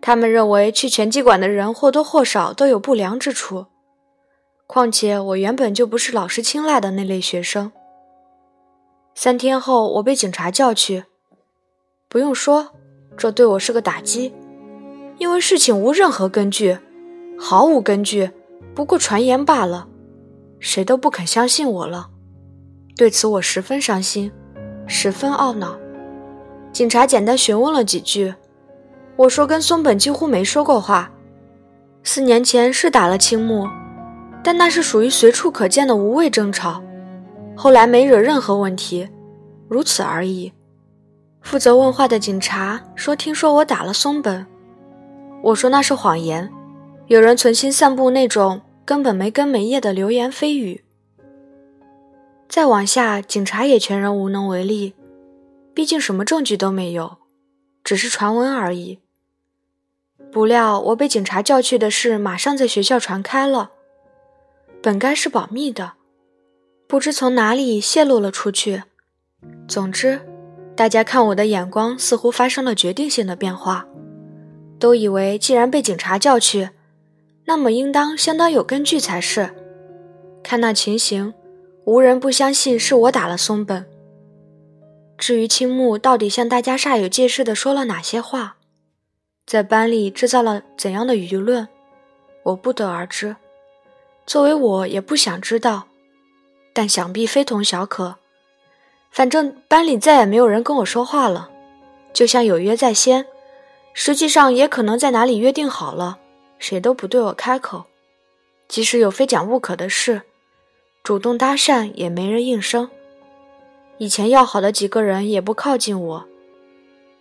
[0.00, 3.66] 他们认为去拳击馆的人或多或少都有不良之处，
[4.66, 7.72] 况且我原本就不是老师青睐的那类学生。
[9.14, 11.04] 三天后，我被警察叫去，
[12.08, 12.68] 不用说，
[13.16, 14.34] 这对我是个打击，
[15.18, 16.78] 因为事情无任何根据，
[17.38, 18.30] 毫无根据，
[18.74, 19.88] 不过传言罢了，
[20.60, 22.10] 谁都不肯相信我了。
[22.94, 24.30] 对此，我十分伤心，
[24.86, 25.78] 十分懊恼。
[26.72, 28.34] 警察简单询问了几句。
[29.16, 31.10] 我说跟松本几乎没说过话，
[32.02, 33.66] 四年前是打了青木，
[34.42, 36.82] 但那是属于随处可见的无谓争吵，
[37.56, 39.08] 后来没惹任何问题，
[39.68, 40.52] 如此而已。
[41.40, 44.46] 负责问话的警察说：“听说我打了松本。”
[45.42, 46.50] 我说那是谎言，
[47.06, 50.84] 有人存心散布那种根本没根没叶的流言蜚语。
[52.48, 54.94] 再往下，警察也全然无能为力，
[55.72, 57.16] 毕竟什么证据都没有，
[57.82, 58.98] 只是传闻而已。
[60.30, 63.70] 不料我被警察叫去的事，马上在学校传开了。
[64.82, 65.94] 本该是保密的，
[66.86, 68.82] 不知从哪里泄露了出去。
[69.66, 70.20] 总之，
[70.76, 73.86] 大家看我的眼光似乎发生了决定性的变化，
[74.78, 76.70] 都以为既然被警察叫去，
[77.46, 79.50] 那么应当相当有根据才是。
[80.42, 81.32] 看那情形，
[81.84, 83.86] 无人不相信是我打了松本。
[85.16, 88.56] 至于青木到底向大家煞有介事地说了哪些话？
[89.46, 91.68] 在班里制造了怎样的舆论，
[92.42, 93.36] 我不得而知。
[94.26, 95.86] 作为我，也不想知道，
[96.72, 98.16] 但想必非同小可。
[99.12, 101.48] 反正班里再也没有人跟我说话了，
[102.12, 103.24] 就像有约在先，
[103.94, 106.18] 实际上也可能在哪里约定好了，
[106.58, 107.84] 谁都不对我开口。
[108.66, 110.22] 即使有非讲不可的事，
[111.04, 112.90] 主动搭讪也没人应声。
[113.98, 116.28] 以前要好的几个人也不靠近我。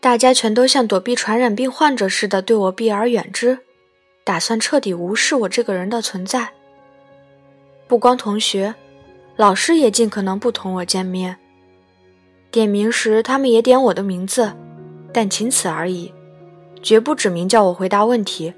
[0.06, 3.58] 大家全都像躲避传染病患者似的对我避而远之，
[4.24, 6.50] 打算彻底无视我这个人的存在。
[7.88, 8.76] 不光同学，
[9.36, 11.38] 老师也尽可能不同我见面。
[12.52, 14.54] 点名时，他们也点我的名字，
[15.12, 16.14] 但仅此而已，
[16.84, 18.54] 绝不指明叫我回答问题。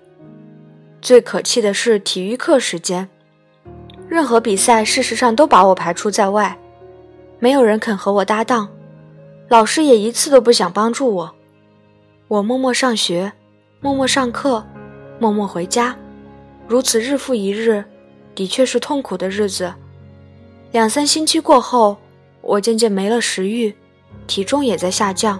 [1.01, 3.07] 最可气的是体育课时间，
[4.09, 6.59] 任何比赛事实上都把我排除在外，
[7.39, 8.67] 没有人肯和我搭档，
[9.47, 11.36] 老师也一次都不想帮助我。
[12.29, 13.31] 我默默上学，
[13.79, 14.61] 默默上课，
[15.17, 15.95] 默默回家，
[16.67, 17.85] 如此日复一日，
[18.35, 19.73] 的确是痛苦的日子。
[20.73, 21.95] 两三星期过后，
[22.41, 23.73] 我渐渐没了食欲，
[24.27, 25.39] 体重也在下降，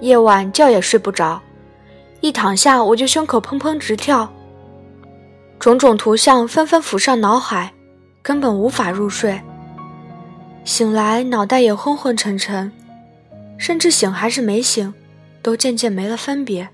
[0.00, 1.38] 夜晚觉也睡不着，
[2.22, 4.26] 一躺下我就胸口砰砰直跳，
[5.58, 7.74] 种种图像纷纷浮上脑海，
[8.22, 9.38] 根本无法入睡。
[10.64, 12.72] 醒来脑袋也昏昏沉沉，
[13.58, 14.94] 甚至醒还是没醒。
[15.42, 16.68] 都渐渐没了分别。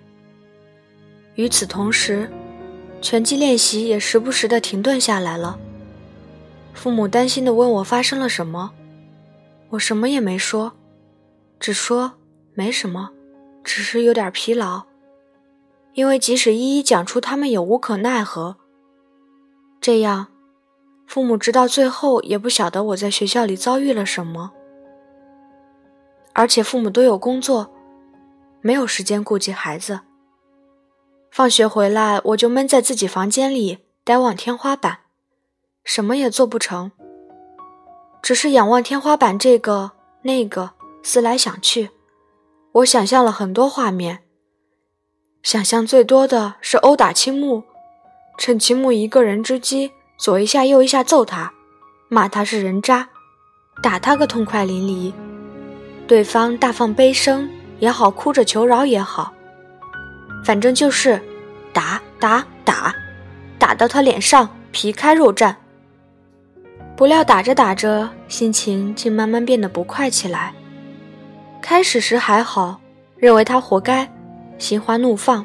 [1.35, 2.31] 与此同时，
[3.03, 5.59] 拳击练习也时不时的停顿下来了。
[6.73, 8.73] 父母担心的问我发生了什么，
[9.71, 10.73] 我什么也没说，
[11.61, 12.13] 只说
[12.55, 13.11] 没什么，
[13.63, 14.85] 只是有点疲劳。
[15.95, 18.57] 因为即使一一讲出，他们也无可奈何。
[19.81, 20.29] 这样，
[21.07, 24.53] 父母直到最后也不晓得我在学校里遭遇了什么，
[26.33, 27.73] 而且父母都有工作。
[28.67, 30.01] 没有时间顾及孩子。
[31.31, 35.03] 放学回来，我就闷在自己房间里，呆望天花板，
[35.85, 36.91] 什么也做不成，
[38.21, 40.73] 只是仰望天花板，这个那个，
[41.05, 41.91] 思来想去，
[42.73, 44.25] 我想象了很多画面。
[45.45, 47.63] 想象最多的是殴打青木，
[48.37, 51.53] 趁青木一个人之机，左一下右一下揍他，
[52.09, 53.11] 骂他是人渣，
[53.81, 55.13] 打他个痛快淋漓，
[56.09, 57.49] 对方大放悲声。
[57.79, 59.33] 也好，哭着求饶也好，
[60.45, 61.21] 反正就是
[61.73, 62.95] 打打打，
[63.59, 65.55] 打到他脸上皮开肉绽。
[66.97, 70.55] 不料打着打着，心情竟慢慢变得不快起来。
[71.61, 72.81] 开始时还好，
[73.19, 74.11] 认为他活该，
[74.57, 75.45] 心花怒放，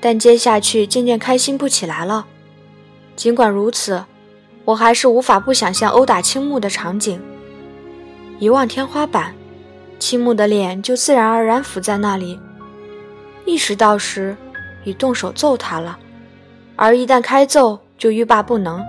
[0.00, 2.26] 但接下去渐渐开心不起来了。
[3.16, 4.04] 尽管如此，
[4.66, 7.18] 我还是无法不想象殴打青木的场景。
[8.38, 9.34] 一望天花板。
[9.98, 12.38] 青木的脸就自然而然伏在那里，
[13.44, 14.36] 意识到时
[14.84, 15.98] 已动手揍他了，
[16.76, 18.84] 而一旦开揍就欲罢不能。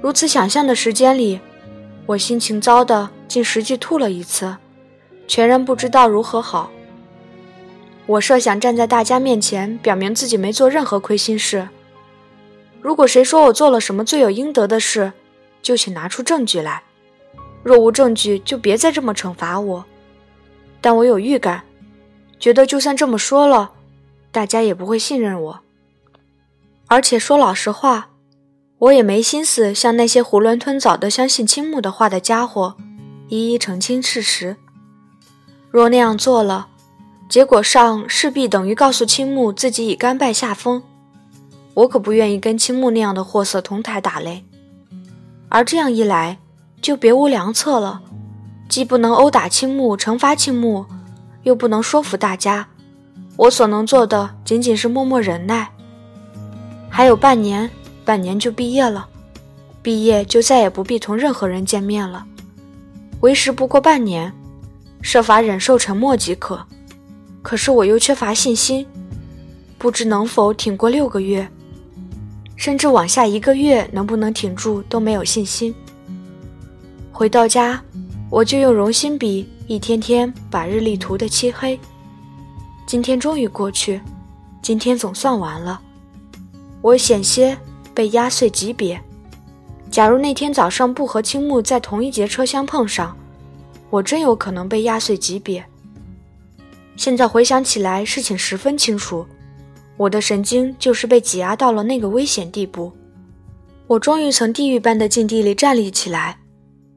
[0.00, 1.40] 如此想象的时间里，
[2.06, 4.56] 我心情糟的竟实际吐了一次，
[5.26, 6.70] 全然不知道如何好。
[8.06, 11.68] 我设想站在大家面前表明自己没做任何亏心事，
[12.80, 15.12] 如果谁说我做了什么罪有应得的事，
[15.60, 16.82] 就请拿出证据来；
[17.62, 19.84] 若无证据，就别再这么惩罚我。
[20.80, 21.62] 但我有预感，
[22.38, 23.72] 觉得就算这么说了，
[24.32, 25.60] 大家也不会信任我。
[26.86, 28.08] 而且说老实话，
[28.78, 32.76] 我也没心思向那些囫囵吞枣的相信青木的话的家伙
[33.28, 34.56] 一一澄清事实。
[35.70, 36.68] 若那样做了，
[37.28, 40.82] 结果上势必等于告诉青木自己已甘拜下风。
[41.74, 44.42] 我可不愿意跟青木那样的货色同台打擂，
[45.48, 46.38] 而这样一来，
[46.82, 48.02] 就别无良策了。
[48.70, 50.86] 既不能殴打青木惩罚青木，
[51.42, 52.68] 又不能说服大家，
[53.36, 55.68] 我所能做的仅仅是默默忍耐。
[56.88, 57.68] 还有半年，
[58.04, 59.08] 半年就毕业了，
[59.82, 62.24] 毕业就再也不必同任何人见面了。
[63.22, 64.32] 为时不过半年，
[65.02, 66.64] 设法忍受沉默即可。
[67.42, 68.86] 可是我又缺乏信心，
[69.78, 71.48] 不知能否挺过六个月，
[72.54, 75.74] 甚至往下一个月能不能挺住都没有信心。
[77.10, 77.82] 回到家。
[78.30, 81.78] 我就用绒心笔一天天把日历涂得漆黑。
[82.86, 84.00] 今天终于过去，
[84.62, 85.80] 今天总算完了。
[86.80, 87.58] 我险些
[87.92, 89.00] 被压碎级别。
[89.90, 93.16] 假如那天早上不和青木在同一节车厢碰上，
[93.90, 95.64] 我真有可能被压碎级别。
[96.96, 99.26] 现在回想起来，事情十分清楚，
[99.96, 102.92] 我的神经就是被挤压到了那个危险地步。
[103.88, 106.38] 我终于从地狱般的境地里站立起来。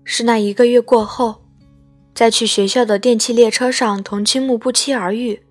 [0.04, 1.43] 是那一个月过后，
[2.14, 5.45] 在去学校的电气列车上同青木不期而遇。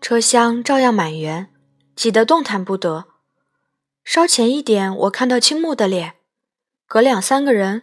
[0.00, 1.48] 车厢照样满员，
[1.94, 3.04] 挤得动弹不得。
[4.04, 6.14] 稍前一点，我看到青木的脸，
[6.86, 7.82] 隔两三个人，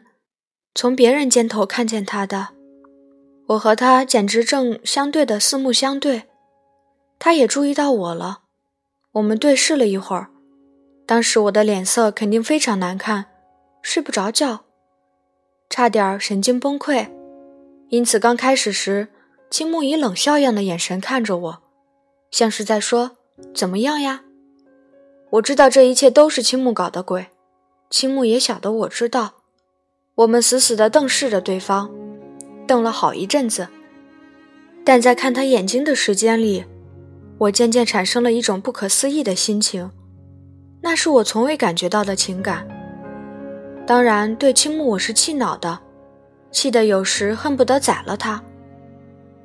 [0.75, 2.49] 从别人肩头看见他的。
[3.47, 6.23] 我和他简直正相对的四目相对，
[7.17, 8.39] 他也注意到我了。
[9.13, 10.29] 我们对视了一会儿，
[11.05, 13.25] 当时我的脸色肯定非常难看，
[13.81, 14.65] 睡不着觉。
[15.69, 17.09] 差点神经崩溃，
[17.89, 19.09] 因此刚开始时，
[19.49, 21.63] 青木以冷笑样的眼神看着我，
[22.31, 23.17] 像是在说
[23.53, 24.23] ：“怎么样呀？”
[25.31, 27.27] 我知道这一切都是青木搞的鬼，
[27.89, 29.33] 青木也晓得我知道。
[30.15, 31.91] 我们死死地瞪视着对方，
[32.65, 33.67] 瞪了好一阵子。
[34.83, 36.65] 但在看他眼睛的时间里，
[37.39, 39.91] 我渐渐产生了一种不可思议的心情，
[40.81, 42.67] 那是我从未感觉到的情感。
[43.87, 45.79] 当然，对青木我是气恼的，
[46.51, 48.43] 气得有时恨不得宰了他。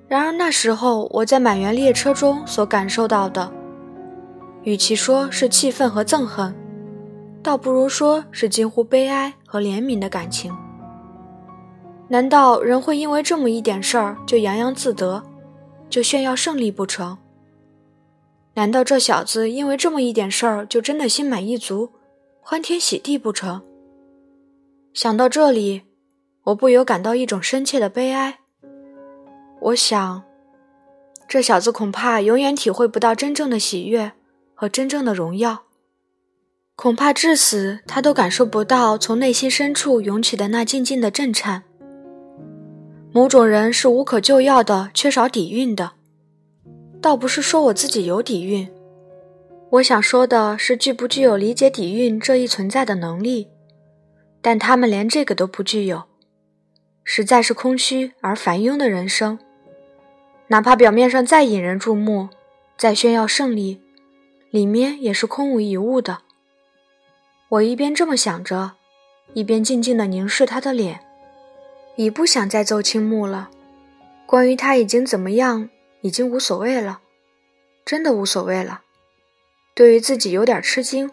[0.09, 3.53] 然而那时候我在满员列车中所感受到的，
[4.65, 6.53] 与其说是气愤和憎恨，
[7.41, 10.53] 倒不如说是近乎悲哀和怜悯的感情。
[12.09, 15.23] 难道人会因为这么一点事儿就洋洋自得，
[15.89, 17.17] 就炫耀胜利不成？
[18.55, 21.93] 难道这小子因为这么一点事儿就真的心满意足、
[22.41, 23.63] 欢天喜地不成？
[24.95, 25.83] 想到这里，
[26.45, 28.41] 我不由感到一种深切的悲哀。
[29.61, 30.23] 我想，
[31.27, 34.13] 这小子恐怕永远体会不到真正的喜悦
[34.55, 35.63] 和真正的荣耀，
[36.77, 41.63] 恐怕至死他都感受不到从内心深处涌起的那静静的震颤。
[43.13, 45.93] 某种人是无可救药的缺少底蕴的。
[47.01, 48.69] 倒不是说我自己有底蕴，
[49.71, 53.49] 我想说的是具不具有理解底蕴这一存在的能力，
[54.43, 56.03] 但他们连这个都不具有，
[57.05, 59.39] 实在是空虚而繁庸的人生。
[60.49, 62.29] 哪怕表面上再引人注目，
[62.77, 63.81] 再炫耀胜利，
[64.51, 66.19] 里面也是空无一物的。
[67.49, 68.73] 我一边这么想着，
[69.33, 71.01] 一边静静地凝视他的脸，
[71.97, 73.51] 已不想再奏青木了。
[74.27, 75.71] 关于他已经怎么样？
[76.01, 77.01] 已经无所谓了，
[77.85, 78.83] 真的无所谓了。
[79.73, 81.09] 对于自己有点吃惊，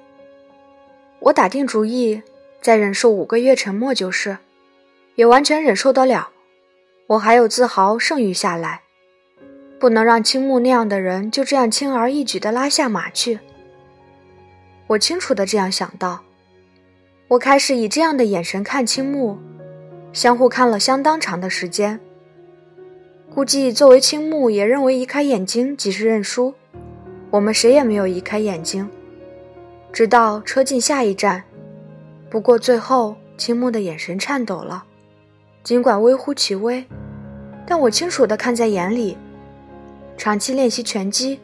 [1.20, 2.24] 我打定主意
[2.62, 4.38] 再忍受五个月沉默就是，
[5.16, 6.30] 也完全忍受得了。
[7.08, 8.82] 我还有自豪剩余下来，
[9.80, 13.40] 不能让青木那样的人就这样轻而易举地拉下马去。
[14.88, 16.24] 我清楚地这样想到，
[17.30, 19.40] 我开始以这样的眼神看青木，
[20.14, 22.00] 相互看了相当长的时间。
[23.34, 26.54] 估计作为青木也认为移开眼睛即是认输，
[27.32, 28.90] 我们谁也没有移开眼睛，
[29.92, 31.44] 直到车进下一站。
[32.30, 34.84] 不过最后青木的眼神颤抖了，
[35.64, 36.86] 尽管微乎其微，
[37.66, 39.18] 但我清楚地看在眼里。
[40.18, 41.40] 长期练习拳击，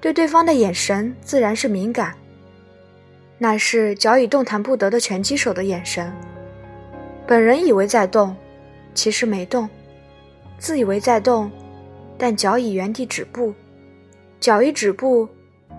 [0.00, 2.14] 对对方的眼神自然是敏感。
[3.38, 6.12] 那是早已动弹不得的拳击手的眼神，
[7.26, 8.36] 本人以为在动，
[8.94, 9.68] 其实没动。
[10.58, 11.50] 自以为在动，
[12.18, 13.54] 但脚已原地止步。
[14.38, 15.26] 脚一止步，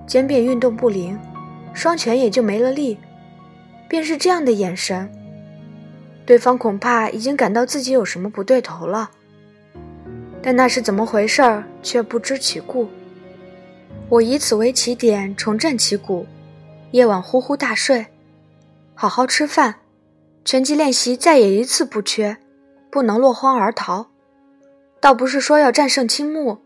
[0.07, 1.17] 肩便运动不灵，
[1.73, 2.97] 双拳也就没了力。
[3.91, 5.11] 便是这样的眼神，
[6.25, 9.11] 对方恐怕已经感到自己有什么不对头了。
[10.41, 12.87] 但那是怎么回事儿，却不知其故。
[14.07, 16.25] 我以此为起点，重振旗鼓。
[16.91, 18.05] 夜晚呼呼大睡，
[18.95, 19.75] 好好吃饭，
[20.45, 22.37] 拳击练习再也一次不缺，
[22.89, 24.07] 不能落荒而逃。
[25.01, 26.59] 倒不是说要战胜青木，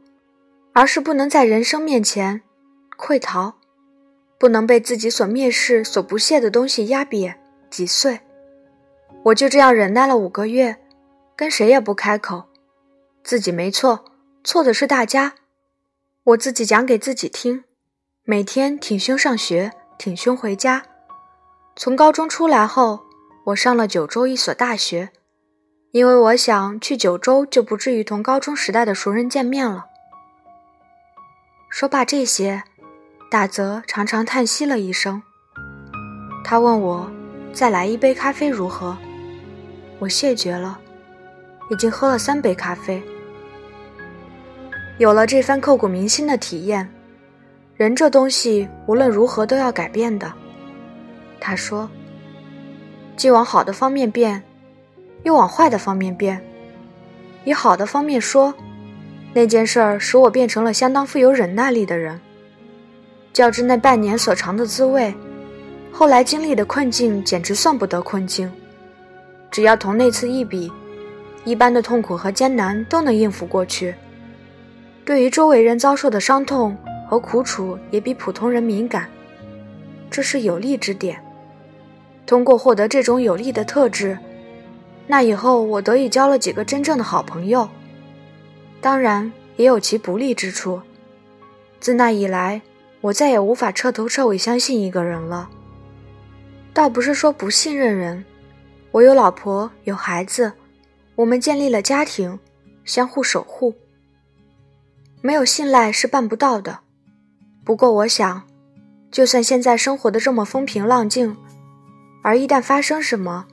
[0.74, 2.44] 而是不能在人生面前
[2.96, 3.56] 溃逃，
[4.38, 7.36] 不能被自己所蔑视、所不屑的东西压瘪、
[7.70, 8.20] 击碎。
[9.24, 10.78] 我就这样忍耐了五个月，
[11.36, 12.46] 跟谁也不开口。
[13.24, 14.06] 自己没错，
[14.44, 15.34] 错的是大家。
[16.24, 17.64] 我自己讲给自己听，
[18.24, 20.84] 每天挺胸上学，挺胸回家。
[21.76, 23.02] 从高中出来后，
[23.46, 25.10] 我上了九州一所大学。
[25.92, 29.86] 因为我想去九州，就不至于同高中时代的熟人见面了。
[31.70, 32.64] 说罢这些，
[33.36, 35.22] 大泽长长叹息了一声。
[36.42, 37.12] 他问我
[37.52, 38.98] ：“再来一杯咖啡如何？”
[40.00, 40.80] 我谢绝了，
[41.70, 43.04] 已经喝了三杯咖啡。
[45.00, 46.90] 有了这番刻骨铭心的体验，
[47.76, 50.32] 人这东西无论如何都要改变的。
[51.38, 51.90] 他说
[53.18, 54.42] ：“既往好的方面变。”
[55.24, 56.42] 又往坏的方面变。
[57.44, 58.54] 以好的方面说，
[59.34, 62.22] 那件事儿使我变成了相当富有忍耐力的人。
[63.36, 65.14] 较之那半年所尝的滋味，
[65.92, 68.50] 后来经历的困境简直算不得困境。
[69.52, 70.72] 只要同那次一比，
[71.44, 73.94] 一般的痛苦和艰难都能应付过去。
[75.04, 76.78] 对于周围人遭受的伤痛
[77.10, 79.10] 和苦楚，也比普通人敏感。
[80.10, 81.22] 这是有利之点。
[82.26, 84.18] 通过获得这种有利的特质。
[85.08, 87.68] 那以后，我得以交了几个真正的好朋友，
[88.80, 90.82] 当然也有其不利之处。
[91.82, 92.62] 自那以来，
[93.06, 95.48] 我再也无法彻头彻尾相信一个人了。
[96.74, 98.26] 倒不是说不信任人，
[98.90, 100.52] 我有老婆有孩子，
[101.14, 102.40] 我们建立了家庭，
[102.84, 103.76] 相互守护。
[105.22, 106.80] 没有信赖是办不到的。
[107.64, 108.42] 不过，我想，
[109.12, 111.38] 就算现在生活的这么风平浪静，
[112.24, 113.46] 而一旦发生什么，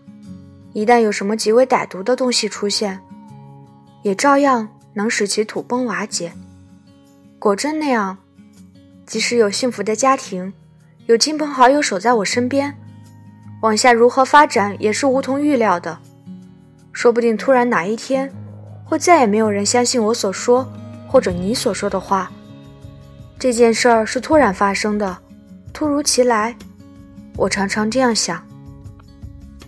[0.73, 2.99] 一旦有什么极为歹毒的东西出现，
[4.03, 6.33] 也照样能使其土崩瓦解。
[7.39, 8.17] 果真那样，
[9.07, 10.53] 即使有幸福的家庭，
[11.07, 12.75] 有亲朋好友守在我身边，
[13.61, 15.99] 往下如何发展也是无从预料的。
[16.93, 18.33] 说不定突然哪一天，
[18.85, 20.71] 会再也没有人相信我所说，
[21.09, 22.31] 或者你所说的话。
[23.39, 25.19] 这件事儿是突然发生的，
[25.73, 26.55] 突如其来。
[27.37, 28.47] 我常常这样想。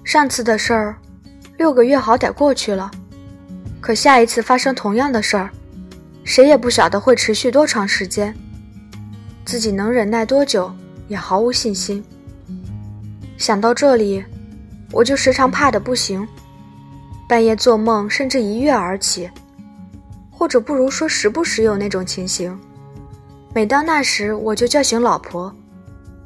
[0.05, 0.97] 上次的事儿，
[1.57, 2.91] 六个月好歹过去了，
[3.81, 5.51] 可下一次发生同样的事儿，
[6.25, 8.37] 谁也不晓得会持续多长时间，
[9.45, 10.73] 自己能忍耐多久
[11.09, 12.03] 也毫无信心。
[13.37, 14.25] 想到这里，
[14.91, 16.27] 我就时常怕的不行，
[17.29, 19.31] 半夜做梦甚至一跃而起，
[20.31, 22.59] 或者不如说时不时有那种情形。
[23.53, 25.55] 每当那时，我就叫醒老婆，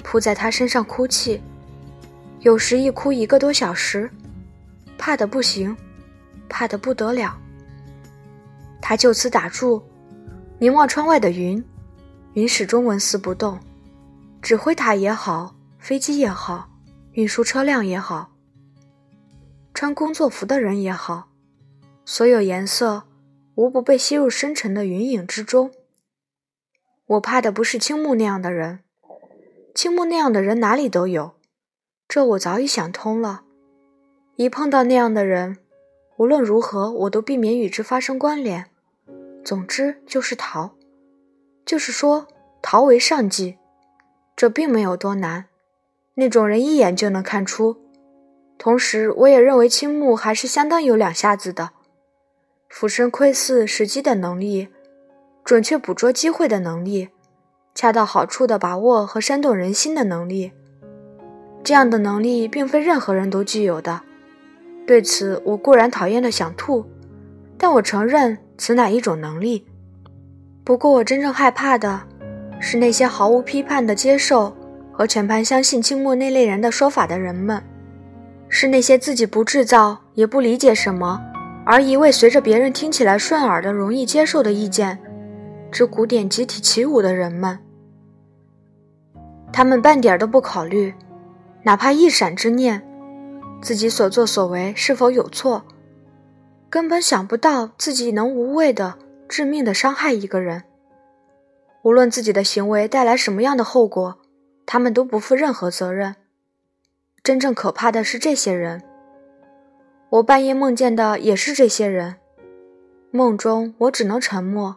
[0.03, 1.41] 扑在她身上哭泣。
[2.41, 4.09] 有时一哭一个多小时，
[4.97, 5.77] 怕的不行，
[6.49, 7.37] 怕的不得了。
[8.81, 9.83] 他就此打住，
[10.59, 11.63] 凝望窗外的云，
[12.39, 13.59] 云始终纹丝不动。
[14.41, 16.69] 指挥塔也好，飞机也好，
[17.11, 18.31] 运输车辆也好，
[19.75, 21.31] 穿工作服的人也好，
[22.05, 23.03] 所有颜色
[23.57, 25.73] 无不被吸入深沉的云影之中。
[27.07, 28.85] 我怕的不是青木那样的人，
[29.75, 31.33] 青木那样的人哪里都有。
[32.07, 33.43] 这我早已想通了，
[34.37, 35.59] 一碰到那样的人，
[36.19, 38.67] 无论如何我都避免与之发生关联。
[39.45, 40.77] 总之就是逃，
[41.69, 42.27] 就是说
[42.63, 43.59] 逃为上计。
[44.35, 45.45] 这并没有多难，
[46.15, 47.77] 那种人一眼就能看出。
[48.57, 51.73] 同时，我也认为青木还是相当有两下子的，
[52.71, 54.69] 俯身窥伺时机的能力，
[55.45, 57.11] 准确捕捉机会的能力，
[57.75, 60.53] 恰到好处的把握和煽动人心的能力。
[61.63, 64.01] 这样的能力并非任何人都具有的，
[64.87, 66.87] 对此我固然讨厌的想吐，
[67.59, 69.68] 但我承认此乃一种能力。
[70.69, 71.99] 不过我真正害怕的，
[72.61, 74.55] 是那些毫无批判的接受
[74.93, 77.63] 和全盘相信青木那类人的说法的人们，
[78.51, 81.23] 是那些自己不制造也不理解什么，
[81.65, 84.99] 而一味随着别人听起来顺耳的容易接受的意见，
[85.73, 87.59] 之古典集体起舞的人们。
[89.51, 90.93] 他们半点都不考虑。
[91.63, 92.83] 哪怕一闪之念，
[93.63, 95.65] 自己所作所为是否有错，
[96.69, 98.97] 根本想不到自己能无谓的、
[99.29, 100.65] 致命的伤害一个人。
[101.83, 104.19] 无论自己的行为带来什么样的后果，
[104.67, 106.17] 他们都不负任何责任。
[107.23, 108.83] 真正可怕的是这些人。
[110.11, 112.17] 我半夜梦见的也是这些人。
[113.11, 114.77] 梦中我只能沉默，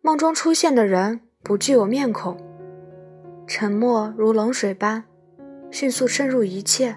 [0.00, 2.36] 梦中出现的人不具有面孔，
[3.46, 5.04] 沉默如冷水般。
[5.70, 6.96] 迅速渗入一切，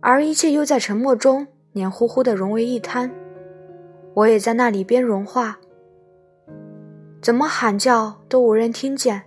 [0.00, 3.10] 而一切又在沉默中黏糊糊的融为一滩。
[4.18, 5.60] 我也在那里边融化，
[7.22, 9.26] 怎么喊叫都无人听见。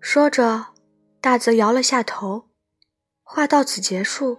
[0.00, 0.66] 说着，
[1.20, 2.48] 大泽摇了下头，
[3.22, 4.38] 话到此结束。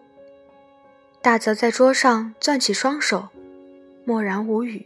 [1.22, 3.30] 大泽在桌上攥起双手，
[4.04, 4.86] 默然无语。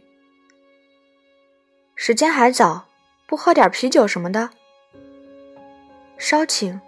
[1.96, 2.86] 时间还早，
[3.26, 4.50] 不喝点啤酒什么的？
[6.18, 6.80] 稍请。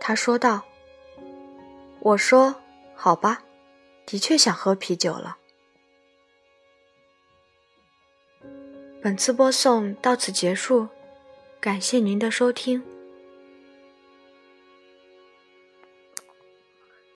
[0.00, 0.62] 他说道
[2.02, 2.56] ：“我说，
[2.96, 3.44] 好吧，
[4.04, 5.36] 的确想喝啤酒了。”
[9.04, 10.88] 本次播送到此结束，
[11.60, 12.82] 感谢您的收听。